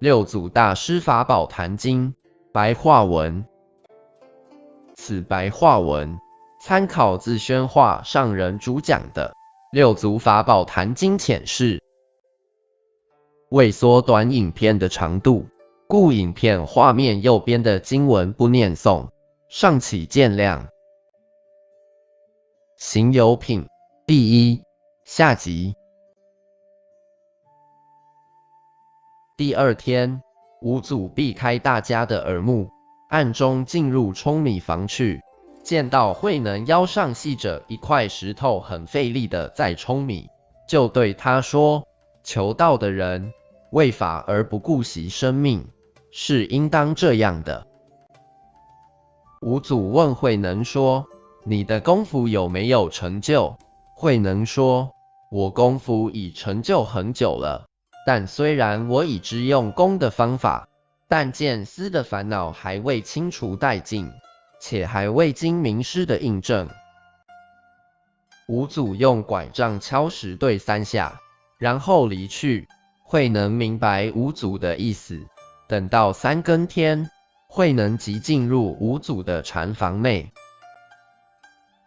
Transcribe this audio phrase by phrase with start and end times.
[0.00, 2.14] 六祖大师法宝坛经
[2.54, 3.44] 白话文。
[4.94, 6.18] 此白话文
[6.58, 9.28] 参考自宣化上人主讲的
[9.70, 11.82] 《六祖法宝坛经》浅释。
[13.50, 15.48] 为缩短影片的长度，
[15.86, 19.10] 故影片画面右边的经文不念诵，
[19.50, 20.68] 尚请见谅。
[22.78, 23.68] 行有品
[24.06, 24.62] 第一
[25.04, 25.74] 下集。
[29.40, 30.20] 第二天，
[30.60, 32.68] 五祖避开大家的耳目，
[33.08, 35.22] 暗中进入舂米房去，
[35.64, 40.28] 见到慧能腰上系着一块石头，很费力的在舂米，
[40.68, 41.84] 就对他说
[42.22, 43.32] ：“求道的人，
[43.72, 45.66] 为法而不顾惜生命，
[46.12, 47.66] 是应当这样的。”
[49.40, 51.06] 五祖问慧能说
[51.44, 53.56] ：“你的功夫有没有成就？”
[53.96, 54.90] 慧能说
[55.32, 57.68] ：“我功夫已成就很久了。”
[58.06, 60.68] 但虽然我已知用功的方法，
[61.08, 64.12] 但见思的烦恼还未清除殆尽，
[64.60, 66.68] 且还未经名师的印证。
[68.48, 71.20] 五祖用拐杖敲石对三下，
[71.58, 72.68] 然后离去。
[73.04, 75.26] 慧能明白五祖的意思。
[75.68, 77.10] 等到三更天，
[77.48, 80.32] 慧能即进入五祖的禅房内。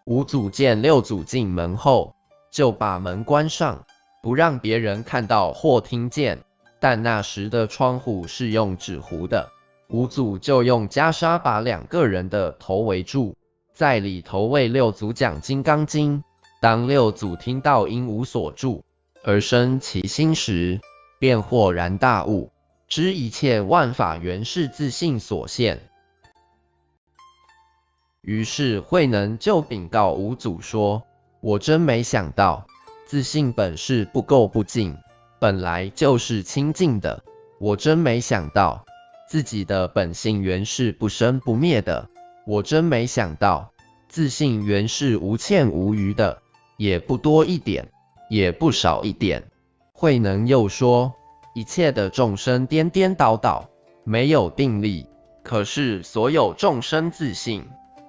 [0.05, 2.16] 五祖见六祖进门后，
[2.52, 3.86] 就把门关上。
[4.24, 6.46] 不让别人看到或听见，
[6.80, 9.52] 但那时的窗户是用纸糊的，
[9.90, 13.36] 五祖就用袈裟把两个人的头围住，
[13.74, 16.20] 在里头为六祖讲《金刚经》。
[16.62, 18.86] 当六祖听到因无所住
[19.26, 20.80] 而生其心时，
[21.20, 22.54] 便豁然大悟，
[22.88, 25.82] 知一切万法原是自性所现。
[28.22, 31.04] 于是慧能就禀告五祖说
[31.44, 32.66] ：“我真没想到。”
[33.06, 34.98] 自信本是不垢不净，
[35.40, 37.23] 本来就是清净的。
[37.60, 38.86] 我真没想到，
[39.30, 42.10] 自己的本性原是不生不灭的。
[42.48, 43.72] 我真没想到，
[44.08, 46.42] 自信原是无欠无余的，
[46.77, 47.92] 也不多一点，
[48.30, 49.44] 也不少一点。
[49.94, 51.14] 慧能又说，
[51.54, 53.70] 一切的众生颠颠倒倒，
[54.04, 55.06] 没有定力。
[55.44, 57.66] 可是所有众生自信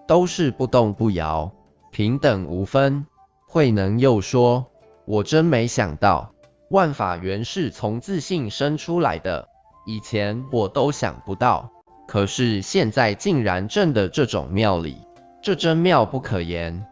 [0.06, 1.52] 都是不动不摇，
[1.90, 3.06] 平等无分。
[3.46, 4.66] 慧能又说。
[5.06, 6.34] 我真没想到，
[6.70, 9.48] 万法原是从自信生出来的。
[9.86, 11.70] 以前我都想不到，
[12.08, 14.96] 可是现在竟然证的这种妙理，
[15.42, 16.86] 这真妙不可言。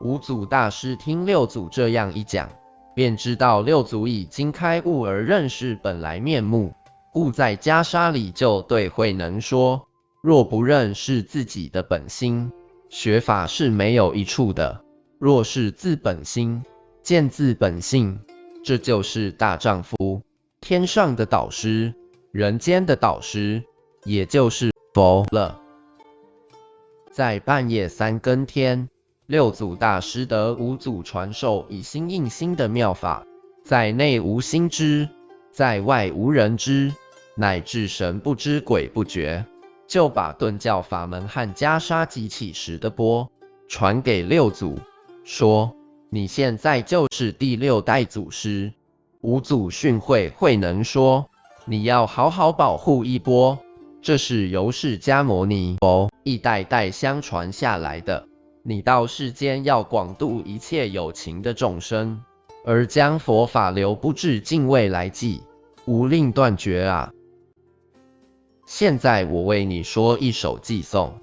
[0.00, 2.48] 五祖大师听六祖这样一讲，
[2.94, 6.72] 便知道六祖已经开悟而认识本来面目，
[7.12, 9.86] 故在袈裟里就对慧能说：
[10.22, 12.52] 若不认识自己的本心，
[12.88, 14.83] 学法是没有一处的。
[15.24, 16.64] 若是自本心，
[17.02, 18.20] 见自本性，
[18.62, 20.20] 这就是大丈夫。
[20.60, 21.94] 天上的导师，
[22.30, 23.64] 人间的导师，
[24.04, 25.62] 也就是佛了。
[27.10, 28.90] 在半夜三更天，
[29.24, 33.24] 六祖大师得五祖传授以心印心的妙法，
[33.64, 35.08] 在内无心知，
[35.50, 36.92] 在外无人知，
[37.34, 39.46] 乃至神不知鬼不觉，
[39.88, 43.32] 就把顿教法门和袈裟及起时的钵
[43.68, 44.78] 传给六祖。
[45.24, 45.74] 说
[46.10, 48.72] ：“你现在就是第六代祖师。”
[49.22, 51.30] 五祖训诲慧能说
[51.64, 53.58] ：“你要好好保护一波，
[54.02, 58.28] 这是由释迦牟尼佛一代代相传下来的。
[58.62, 62.20] 你到世间要广度一切有情的众生，
[62.66, 65.42] 而将佛法流布至尽未来际，
[65.86, 67.12] 无令断绝啊！
[68.66, 71.14] 现在我为你说一首寄颂。”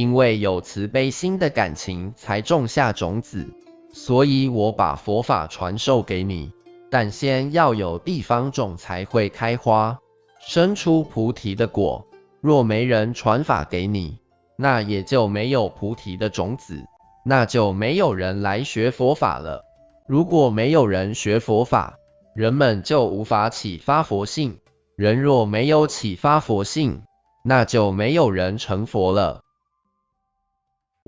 [0.00, 3.46] 因为有慈悲心的感情，才种下种子，
[3.92, 6.52] 所以我把佛法传授给你。
[6.88, 9.98] 但先要有地方种，才会开花，
[10.40, 12.06] 生出菩提的果。
[12.40, 14.16] 若没人传法给你，
[14.56, 16.82] 那也就没有菩提的种子，
[17.22, 19.66] 那就没有人来学佛法了。
[20.08, 21.98] 如果没有人学佛法，
[22.34, 24.60] 人们就无法启发佛性。
[24.96, 27.02] 人若没有启发佛性，
[27.44, 29.42] 那就没有人成佛了。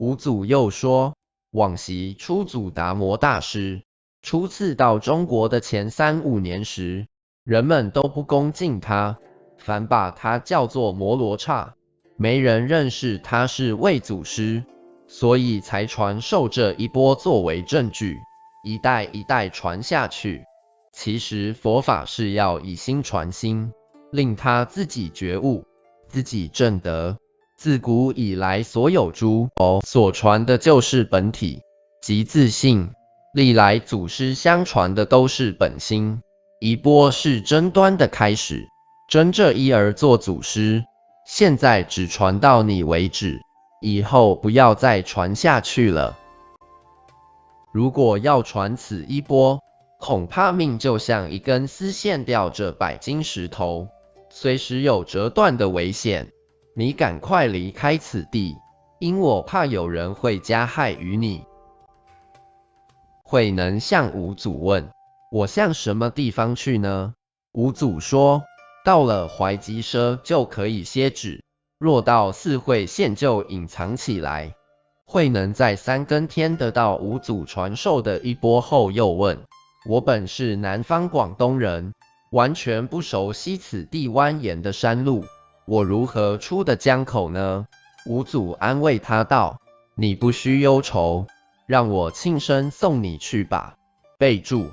[0.03, 1.15] 五祖又说，
[1.53, 3.85] 往昔初祖达摩大师
[4.21, 7.07] 初次到中国的前三五年时，
[7.45, 9.17] 人们都不恭敬他，
[9.59, 11.77] 反把他叫做摩罗刹，
[12.17, 14.65] 没人认识他是魏祖师，
[15.07, 18.19] 所以才传授这一波作为证据，
[18.65, 20.43] 一代一代传下去。
[20.93, 23.73] 其实佛法是要以心传心，
[24.11, 25.65] 令他自己觉悟，
[26.09, 27.19] 自己证得。
[27.63, 31.61] 自古以来，所有诸佛所传的就是本体
[32.01, 32.91] 即自性。
[33.33, 36.23] 历来祖师相传的都是本心，
[36.59, 38.67] 一波是争端的开始，
[39.09, 40.83] 争这一而做祖师，
[41.25, 43.39] 现在只传到你为止，
[43.81, 46.19] 以后不要再传下去了。
[47.73, 49.61] 如果要传此一波，
[50.01, 53.87] 恐怕命就像一根丝线吊着百斤石头，
[54.31, 56.33] 随时有折断的危险。
[56.75, 58.57] 你赶快离开此地，
[58.99, 61.45] 因我怕有人会加害于你。
[63.23, 64.91] 慧能向五祖问
[65.31, 67.13] ：“我向什么地方去呢？”
[67.53, 68.43] 五祖说
[68.87, 71.43] ：“到了怀吉奢就可以歇止，
[71.79, 74.55] 若到四会县就隐藏起来。”
[75.05, 79.41] 慧能在三更天得到五祖传授的衣钵后，又问
[79.85, 81.93] ：“我本是南方广东人，
[82.31, 85.27] 完全不熟悉此地蜿蜒的山路。”
[85.73, 87.67] 我如何出的江口呢？
[88.05, 89.59] 五祖安慰他道
[89.97, 91.27] ：“你不需忧愁，
[91.65, 93.77] 让我亲身送你去吧。”
[94.21, 94.69] 备注：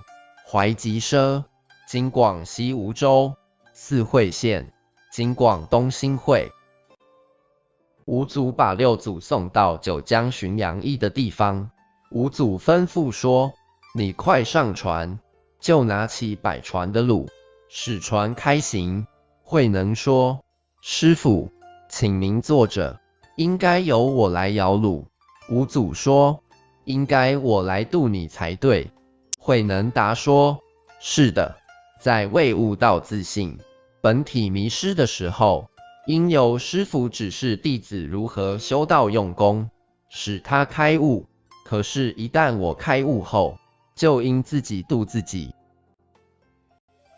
[0.46, 1.46] 怀吉奢，
[1.88, 3.36] 今广西梧州；
[3.72, 4.74] 四会县，
[5.10, 6.52] 今广东新会。
[8.04, 11.72] 五祖把六祖送到九江浔阳驿的地方，
[12.12, 13.54] 五祖吩咐说
[13.96, 15.18] ：“你快上船。”
[15.62, 17.30] 就拿起摆船的橹，
[17.70, 19.08] 使船开行。
[19.44, 20.42] 慧能说。
[20.82, 21.52] 师傅，
[21.90, 23.02] 请您坐着，
[23.36, 25.04] 应该由我来摇橹。
[25.50, 26.42] 五祖说
[26.86, 28.92] ：“应该我来渡你才对。”
[29.38, 30.60] 慧能答说
[31.02, 31.58] ：“是的，
[32.00, 33.60] 在未悟道自信、
[34.00, 35.70] 本体迷失的时候，
[36.08, 39.70] 应由师傅指示弟子如何修道用功，
[40.08, 41.26] 使他开悟。
[41.66, 43.58] 可是，一旦我开悟后，
[43.96, 45.54] 就应自己渡自己。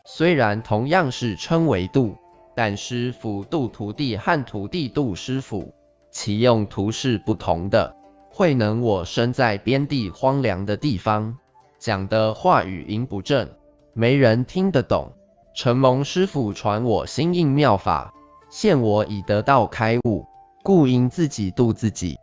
[0.03, 2.15] 虽然同样是称为渡。”
[2.53, 5.74] 但师傅渡徒弟和徒弟渡师傅，
[6.09, 7.95] 其用途是不同的。
[8.30, 11.38] 慧能，我身在边地荒凉的地方，
[11.80, 13.50] 讲的话语音不正，
[13.94, 15.13] 没人听得懂。
[15.53, 18.13] 承蒙师傅传我心印妙法，
[18.50, 20.25] 现我已得到开悟，
[20.63, 22.18] 故应自己渡自己。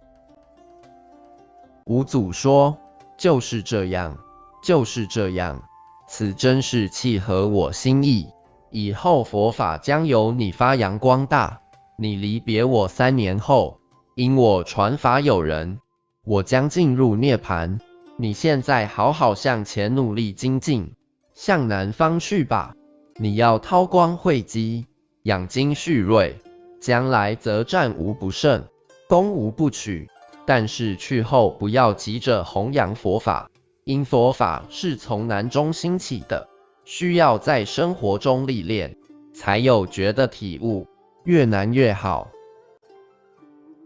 [1.85, 2.79] 五祖说
[3.19, 4.19] ：“就是这样，
[4.63, 5.63] 就是这样，
[6.07, 8.29] 此真是契合我心意。”
[8.71, 11.61] 以后佛法将由你发扬光大。
[11.97, 13.81] 你离别我三年后，
[14.15, 15.81] 因我传法有人，
[16.25, 17.81] 我将进入涅槃。
[18.17, 20.95] 你现在好好向前努力精进，
[21.35, 22.75] 向南方去吧。
[23.17, 24.87] 你要韬光晦积，
[25.23, 26.39] 养精蓄锐，
[26.81, 28.65] 将来则战无不胜，
[29.09, 30.09] 攻无不取。
[30.47, 33.51] 但是去后不要急着弘扬佛法，
[33.85, 36.49] 因佛法是从南中兴起的。
[36.91, 38.97] 需要在生活中历练，
[39.35, 40.87] 才有觉的体悟，
[41.23, 42.31] 越难越好。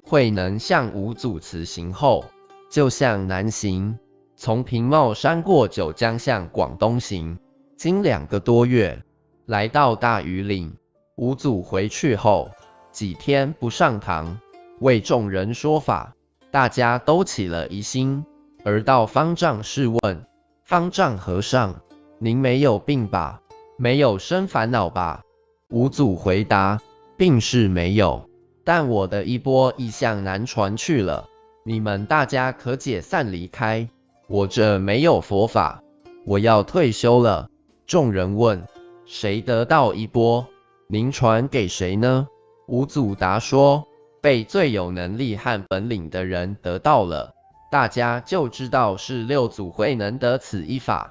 [0.05, 2.27] 慧能向五祖辞行后，
[2.71, 3.99] 就向南行，
[4.37, 7.41] 从平茂山过九江向广东行，
[7.77, 9.03] 经两个多月，
[9.47, 10.77] 来到大庾岭。
[11.17, 12.51] 五祖回去后，
[12.93, 14.39] 几天不上堂，
[14.79, 16.15] 为众人说法，
[16.53, 18.25] 大家都起了疑心，
[18.65, 20.25] 而到方丈室问，
[20.63, 21.81] 方丈和尚。
[22.25, 23.41] 您没有病吧？
[23.77, 25.25] 没有生烦恼吧？
[25.71, 26.81] 五祖回答：
[27.17, 28.31] 病是没有，
[28.63, 31.27] 但我的衣钵已向南传去了。
[31.65, 33.89] 你们大家可解散离开，
[34.29, 35.83] 我这没有佛法，
[36.25, 37.49] 我要退休了。
[37.89, 38.69] 众人问：
[39.05, 40.47] 谁得到衣钵？
[40.87, 42.29] 您传给谁呢？
[42.69, 43.89] 五祖答说：
[44.21, 47.35] 被最有能力和本领的人得到了，
[47.69, 51.11] 大家就知道是六祖慧能得此一法。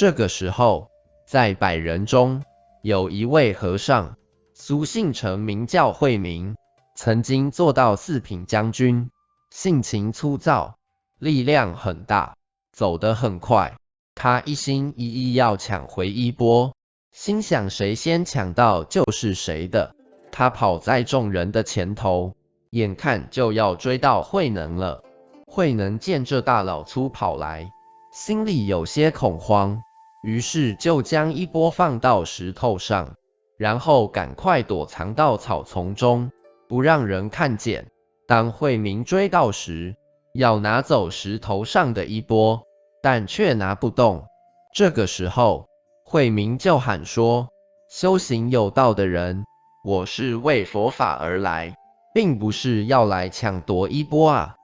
[0.00, 0.90] 这个时候，
[1.26, 2.42] 在百人中
[2.80, 4.16] 有一位和尚，
[4.54, 6.56] 苏姓陈，名叫慧明，
[6.96, 9.10] 曾经做到四品将军，
[9.50, 10.76] 性情粗糙，
[11.18, 12.38] 力量很大，
[12.72, 13.76] 走得很快。
[14.14, 16.74] 他一心一意要抢回衣钵，
[17.12, 19.94] 心想谁先抢到就是谁的。
[20.32, 22.36] 他跑在众人的前头，
[22.70, 25.04] 眼看就要追到慧能了。
[25.46, 27.70] 慧能见这大老粗跑来。
[28.14, 29.82] 心里有些恐慌，
[30.22, 33.16] 于是就将衣钵放到石头上，
[33.56, 36.30] 然后赶快躲藏到草丛中，
[36.68, 37.88] 不让人看见。
[38.26, 39.96] 当慧明追到时，
[40.34, 42.62] 要拿走石头上的衣钵，
[43.02, 44.26] 但却拿不动。
[44.74, 45.68] 这个时候，
[46.04, 47.48] 慧明就喊说
[47.90, 49.44] ：“修行有道的人，
[49.84, 51.74] 我是为佛法而来，
[52.14, 54.54] 并不是要来抢夺衣钵啊！”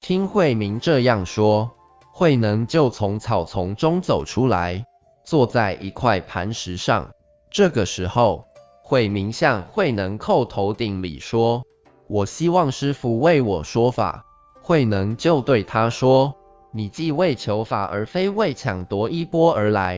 [0.00, 1.72] 听慧明这样说。
[2.14, 4.84] 慧能就从草丛中走出来，
[5.24, 7.10] 坐在一块磐石上。
[7.50, 8.44] 这个时候，
[8.82, 11.62] 慧明向慧能叩头顶礼说
[12.08, 14.26] ：“我希望师傅为我说法。”
[14.62, 16.34] 慧能就对他说
[16.70, 19.96] ：“你既为求法而非为抢夺衣钵而来，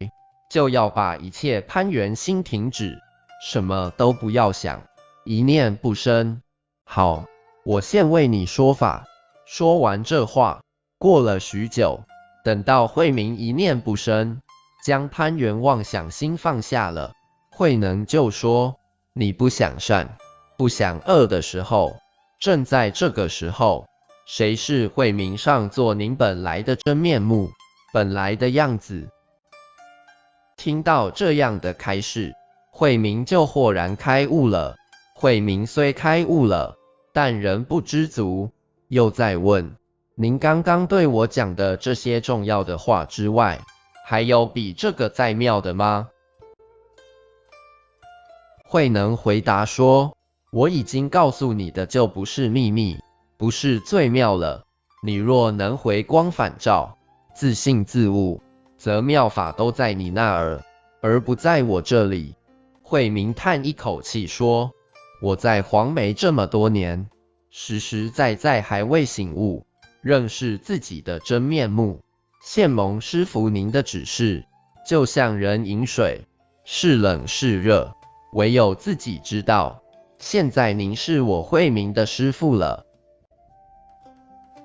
[0.48, 2.98] 就要把一切攀缘心停止，
[3.44, 4.82] 什么都不要想，
[5.24, 6.40] 一念不生。
[6.84, 7.26] 好，
[7.64, 9.04] 我现为你说法。
[9.46, 10.62] 说完这话，
[11.04, 12.04] 过了许久，
[12.44, 14.40] 等到慧明一念不生，
[14.82, 17.12] 将攀缘妄想心放下了，
[17.50, 18.76] 慧能就说
[19.12, 20.16] ：“你不想善，
[20.56, 21.98] 不想恶的时候，
[22.40, 23.86] 正在这个时候。”
[24.24, 25.92] 谁是慧明上座？
[25.92, 27.50] 您本来的真面目，
[27.92, 29.10] 本来的样子。
[30.56, 32.32] 听到这样的开示，
[32.70, 34.76] 慧明就豁然开悟了。
[35.14, 36.78] 慧明虽开悟了，
[37.12, 38.52] 但仍不知足，
[38.88, 39.76] 又在问：
[40.16, 43.60] 您刚刚对我讲的这些重要的话之外，
[44.06, 46.08] 还有比这个再妙的吗？
[48.64, 50.16] 慧能回答说：
[50.52, 52.96] 我已经告诉你的，就不是秘密。
[53.36, 54.62] 不是最妙了。
[55.02, 56.96] 你若能回光返照，
[57.34, 58.40] 自信自悟，
[58.78, 60.62] 则妙法都在你那儿，
[61.00, 62.36] 而不在我这里。
[62.84, 64.70] 慧明叹一口气说
[65.20, 67.10] ：“我在黄梅这么多年，
[67.50, 69.66] 实实在在还未醒悟，
[70.04, 72.00] 认识自己的真面目。
[72.42, 74.44] 现蒙师傅您的指示，
[74.86, 76.26] 就像人饮水，
[76.62, 77.94] 是冷是热，
[78.34, 79.80] 唯有自己知道。
[80.18, 82.84] 现在您是我慧明的师傅了。”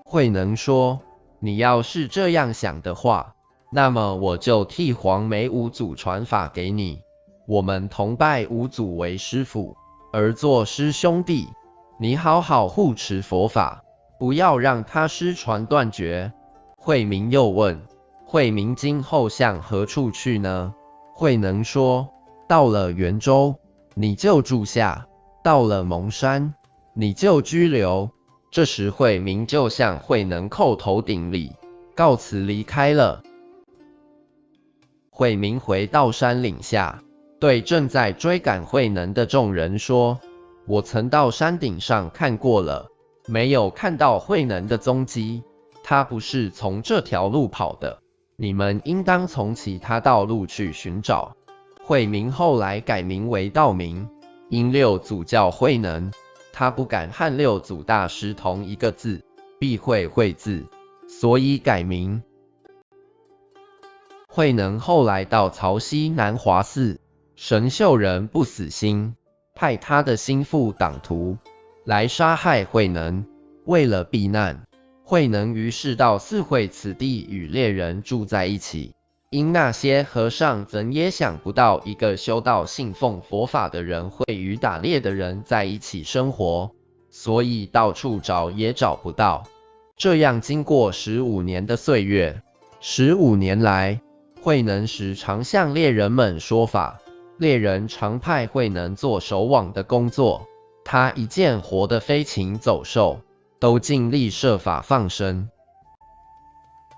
[0.04, 1.00] 慧能说
[1.40, 3.36] ：“你要是这样想的话，
[3.72, 7.00] 那么我就替黄梅五祖传法给你。
[7.48, 9.78] 我们同拜五祖为师傅，
[10.12, 11.48] 而做师兄弟。
[11.98, 13.84] 你好好护持佛法，
[14.20, 16.32] 不要让他失传断绝。”
[16.78, 17.82] 慧明又问
[18.24, 20.76] ：“慧明今后向何处去呢？”
[21.16, 22.10] 慧能说
[22.48, 23.56] ：“到了元州，
[23.96, 25.06] 你就住下；
[25.44, 26.54] 到了蒙山，
[26.94, 28.12] 你就居留。”
[28.52, 31.52] 这时，慧明就向慧能叩头顶礼，
[31.96, 33.22] 告辞离开了。
[35.12, 37.04] 慧明回到山岭下，
[37.40, 40.20] 对正在追赶慧能的众人说
[40.66, 42.88] ：“我曾到山顶上看过了，
[43.30, 45.44] 没有看到慧能的踪迹。
[45.84, 48.02] 他不是从这条路跑的，
[48.36, 51.36] 你们应当从其他道路去寻找。”
[51.82, 54.10] 慧明后来改名为道明，
[54.50, 56.12] 因六祖教慧能。
[56.52, 59.24] 他不敢和六祖大师同一个字，
[59.60, 60.66] 避讳慧字，
[61.08, 62.22] 所以改名。
[64.28, 67.00] 慧能后来到曹溪南华寺，
[67.36, 69.16] 神秀人不死心，
[69.56, 71.38] 派他的心腹党徒
[71.90, 73.26] 来杀害慧能。
[73.66, 74.68] 为了避难，
[75.04, 78.94] 慧能于是到四会此地与猎人住在一起。
[79.32, 86.70] 因那些和尚怎也想不到，一个修道信奉佛法的人会与打猎的人在一起生活，
[87.10, 89.46] 所以到处找也找不到。
[89.98, 92.44] 这样经过十五年的岁月，
[92.82, 94.00] 十五年来，
[94.44, 97.00] 慧能时常向猎人们说法，
[97.40, 100.48] 猎人常派慧能做守网的工作，
[100.92, 103.22] 他一见活的飞禽走兽，
[103.60, 105.52] 都尽力设法放生。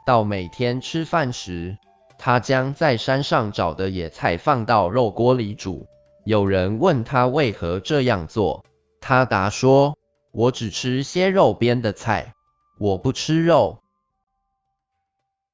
[0.06, 1.78] 到每天吃饭时，
[2.18, 5.88] 他将在山上找的野菜放到肉锅里煮。
[6.24, 8.64] 有人问他为何这样做，
[9.02, 9.98] 他答说
[10.32, 12.34] ：“我只吃些肉边的菜，
[12.80, 13.80] 我不吃肉。”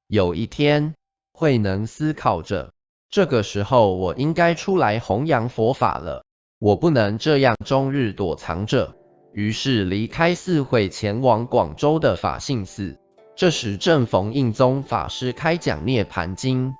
[0.06, 0.94] 有一天，
[1.32, 2.72] 慧能思考着，
[3.10, 6.24] 这个时候我应该出来弘扬佛法了，
[6.58, 8.94] 我不能这样终日躲藏着。
[9.32, 12.98] 于是离开寺会，前往广州的法性寺。
[13.36, 16.70] 这时正逢印宗法师开讲《涅盘经》，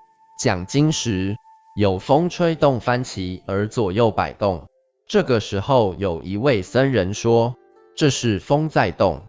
[0.40, 1.36] 讲经时
[1.76, 4.66] 有风吹动幡旗而左右摆动。
[5.06, 7.54] 这个时候有一位僧人说
[7.94, 9.22] ：“这是风在动。”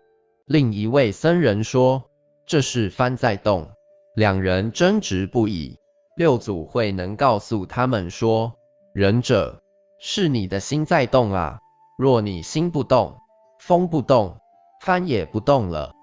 [0.47, 2.05] 另一位僧人说
[2.47, 3.69] ：“这是幡在动。”
[4.15, 5.77] 两人争执不已。
[6.17, 8.53] 六祖慧能告诉他们说
[8.91, 9.61] ：“仁者，
[10.01, 11.59] 是你的心在动啊！
[11.97, 13.19] 若你心不动，
[13.59, 14.37] 风不动，
[14.81, 15.93] 帆也不动了。”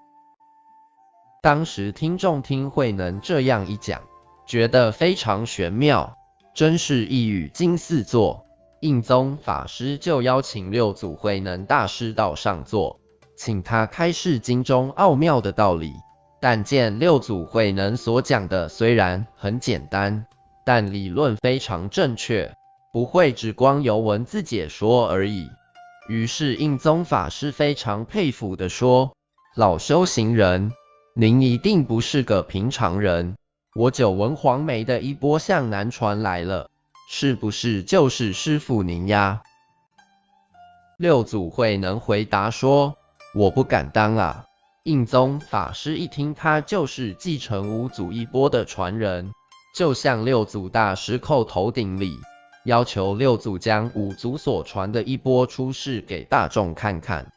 [1.41, 4.01] 当时听众听慧能这样一讲，
[4.45, 6.17] 觉得非常玄妙，
[6.53, 8.45] 真是一语惊四座。
[8.81, 12.99] 印宗法师就邀请六祖慧能大师到上座，
[13.35, 15.93] 请他开示经中奥妙的道理。
[16.39, 20.27] 但见六祖慧能所讲的虽然很简单，
[20.63, 22.53] 但理论非常正确，
[22.91, 25.49] 不会只光由文字解说而已。
[26.09, 29.13] 于是印宗法师非常佩服的说
[29.55, 30.71] ：“老修行人。”
[31.19, 33.37] 您一定不是个平常人，
[33.73, 36.69] 我久闻黄梅的衣钵向南传来了，
[37.09, 39.41] 是不是就是师傅您呀？
[40.99, 42.97] 六祖慧能回答说
[43.33, 44.45] ：“我不敢当啊，
[44.83, 49.31] 印宗法师一听，他就是继承五祖衣钵的传人，
[49.75, 52.19] 就向六祖大师叩头顶礼，
[52.67, 57.31] 要求六祖将五祖所传的衣钵出示给大众看看。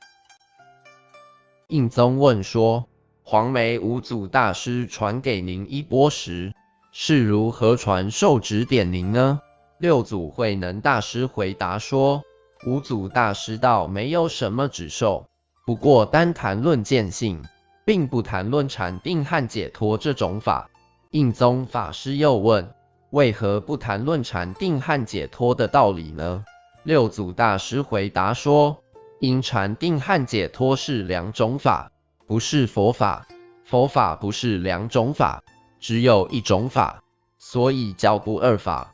[1.69, 2.89] 印宗问说
[3.23, 6.53] ：“黄梅五祖大师传给您衣钵时，
[6.91, 9.41] 是如何传授指点您呢？”
[9.79, 12.25] 六祖慧能大师回答说
[12.67, 15.27] ：“五祖大师道没有什么指授。”
[15.65, 17.45] 不过单谈论见性，
[17.85, 20.69] 并不谈论禅定和解脱这种法。
[21.13, 22.75] 印宗法师又问：
[23.11, 26.45] 为何不谈论禅定和解脱的道理呢？
[26.85, 28.85] 六祖大师回答说：
[29.19, 31.91] 因禅定和解脱是两种法，
[32.27, 33.27] 不是佛法。
[33.65, 35.43] 佛法不是两种法，
[35.81, 37.03] 只有一种法，
[37.39, 38.93] 所以叫不二法。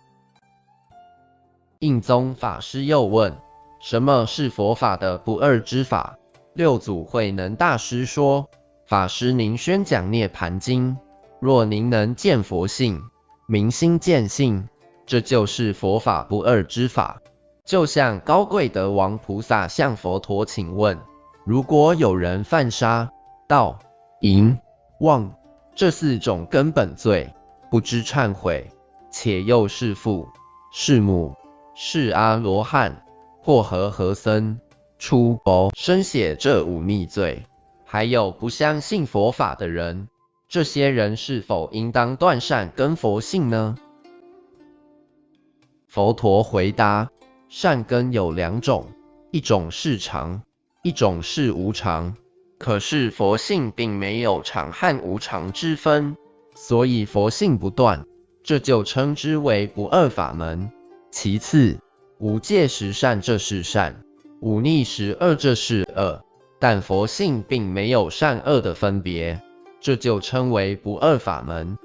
[1.79, 3.37] 印宗法师又问：
[3.81, 6.19] 什么是佛法的不二之法？
[6.55, 8.49] 六祖慧能大师说
[8.89, 10.97] ：“法师，您宣讲《涅盘经》，
[11.39, 13.03] 若您能见佛性，
[13.47, 14.69] 明心见性，
[15.07, 17.23] 这就是佛法不二之法。
[17.65, 20.99] 就像高贵德王菩萨向佛陀请问：
[21.45, 23.13] 如果有人犯杀、
[23.47, 23.79] 盗、
[24.21, 24.59] 淫、
[24.99, 25.35] 妄
[25.77, 27.33] 这四种根本罪，
[27.71, 28.71] 不知忏悔，
[29.13, 30.29] 且又是父、
[30.73, 31.37] 是母、
[31.77, 33.05] 是阿罗汉，
[33.43, 34.59] 或和合僧。”
[34.99, 37.45] 出佛生写这五逆罪，
[37.85, 40.09] 还有不相信佛法的人，
[40.49, 43.77] 这些人是否应当断善根佛性呢？
[45.89, 47.11] 佛陀回答：
[47.49, 48.87] 善根有两种，
[49.33, 50.43] 一种是常，
[50.85, 52.17] 一种是无常。
[52.59, 56.17] 可是佛性并没有常和无常之分，
[56.55, 58.07] 所以佛性不断，
[58.45, 60.71] 这就称之为不二法门。
[61.11, 61.81] 其次，
[62.19, 64.05] 无戒十善，这是善。
[64.41, 66.23] 五逆十恶，这是恶，
[66.61, 69.43] 但佛性并没有善恶的分别，
[69.81, 71.79] 这就称为不二法门。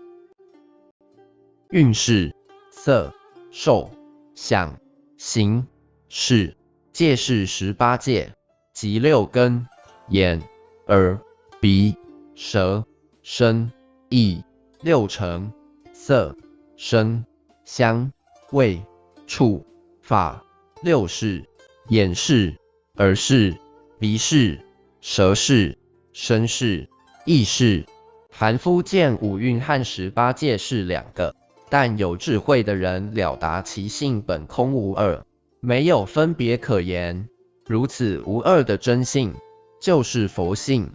[1.69, 2.35] 运势、
[2.69, 3.13] 色、
[3.51, 3.91] 受、
[4.35, 4.79] 想、
[5.17, 5.67] 行、
[6.09, 6.55] 识，
[6.91, 8.33] 戒是十八戒，
[8.73, 9.67] 即六根：
[10.09, 10.41] 眼、
[10.87, 11.19] 耳、
[11.59, 11.95] 鼻、
[12.35, 12.85] 舌、
[13.23, 13.71] 身、
[14.09, 14.43] 意；
[14.81, 15.53] 六尘：
[15.93, 16.35] 色、
[16.75, 17.25] 声、
[17.65, 18.11] 香、
[18.51, 18.81] 味、
[19.27, 19.65] 触、
[20.01, 20.43] 法；
[20.81, 21.45] 六识。
[21.89, 22.55] 眼视、
[22.95, 23.57] 耳视、
[23.99, 24.63] 鼻视、
[25.01, 25.77] 舌视、
[26.13, 26.87] 身视、
[27.25, 27.85] 意是。
[28.29, 31.35] 凡夫见五蕴和十八界是两个，
[31.69, 35.25] 但有智慧的人了达其性本空无二，
[35.59, 37.27] 没有分别可言。
[37.67, 39.35] 如此无二的真性，
[39.81, 40.93] 就是佛性。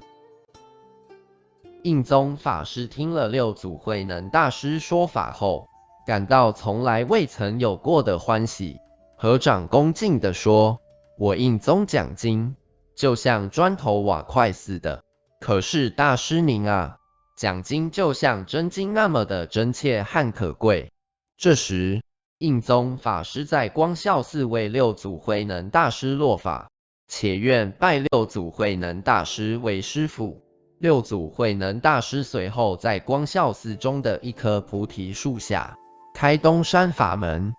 [1.82, 5.68] 印宗法师听了六祖慧能大师说法后，
[6.06, 8.78] 感到从来未曾有过的欢喜。
[9.16, 10.80] 合掌恭敬地说
[11.16, 12.56] ：“我印宗讲经，
[12.96, 15.04] 就像砖头瓦块似的。
[15.40, 16.96] 可是大师您啊，
[17.37, 20.92] 讲经就像真金那么的真切和可贵。”
[21.38, 22.03] 这时，
[22.38, 26.70] 印宗法师在光孝寺为六祖慧能大师落法，
[27.09, 30.42] 且愿拜六祖慧能大师为师父。
[30.79, 35.75] 六祖慧能大师随后在光孝寺中的一棵菩提树下
[36.14, 37.55] 开东山法门。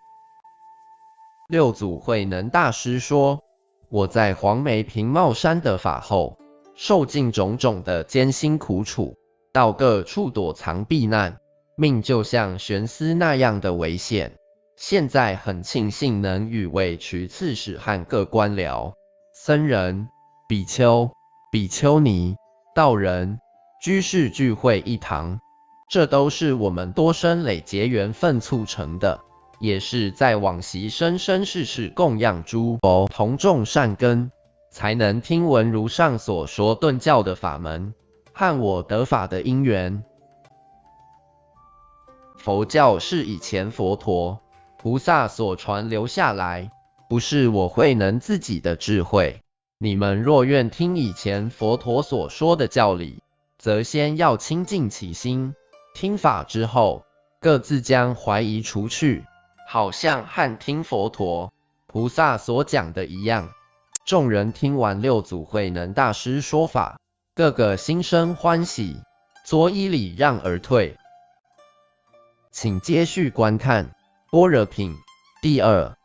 [1.50, 3.42] 六祖慧能大师说
[3.90, 6.38] ：“我在黄梅平茂山的法后，
[6.80, 9.18] 受尽种种的艰辛苦楚，
[9.52, 11.40] 到各处躲藏避难，
[11.76, 14.38] 命就像悬丝那样的危险。
[14.76, 18.94] 现在很庆幸能与韦渠刺史和各官僚、
[19.34, 20.08] 僧人、
[20.48, 21.10] 比丘、
[21.52, 22.36] 比丘尼、
[22.76, 23.40] 道人、
[23.82, 25.40] 居士聚会一堂，
[25.90, 29.22] 这都是我们多生累劫缘分促成的。”
[29.60, 34.32] 也是在往昔生生世世供养诸佛同种善根，
[34.78, 37.96] 才能听闻如上所说顿教的法门，
[38.32, 40.04] 和我得法的因缘。
[42.36, 44.40] 佛教是以前佛陀、
[44.78, 46.70] 菩萨所传留下来，
[47.10, 49.42] 不是我慧能自己的智慧。
[49.80, 53.24] 你们若愿听以前佛陀所说的教理，
[53.58, 55.56] 则先要清净其心，
[55.96, 57.04] 听法之后，
[57.42, 59.26] 各自将怀疑除去。
[59.68, 61.52] 好像和听佛陀、
[61.88, 63.50] 菩萨所讲的一样。
[64.08, 66.98] 众人听完六祖慧能大师说法，
[67.36, 68.96] 个个心生欢喜，
[69.46, 70.96] 作揖礼让而退。
[72.50, 73.88] 请接续观看
[74.32, 74.94] 《般若品》
[75.42, 75.98] 第二。